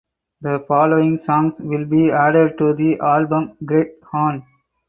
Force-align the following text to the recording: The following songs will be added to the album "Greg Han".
The 0.41 0.65
following 0.67 1.19
songs 1.25 1.53
will 1.59 1.85
be 1.85 2.09
added 2.09 2.57
to 2.57 2.73
the 2.73 2.97
album 3.01 3.55
"Greg 3.63 3.89
Han". 4.11 4.43